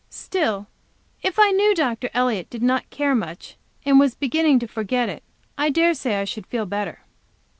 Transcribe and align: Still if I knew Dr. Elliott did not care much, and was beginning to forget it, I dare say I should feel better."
Still 0.09 0.65
if 1.21 1.37
I 1.37 1.51
knew 1.51 1.75
Dr. 1.75 2.09
Elliott 2.15 2.49
did 2.49 2.63
not 2.63 2.89
care 2.89 3.13
much, 3.13 3.55
and 3.85 3.99
was 3.99 4.15
beginning 4.15 4.57
to 4.57 4.67
forget 4.67 5.09
it, 5.09 5.21
I 5.59 5.69
dare 5.69 5.93
say 5.93 6.19
I 6.19 6.25
should 6.25 6.47
feel 6.47 6.65
better." 6.65 7.01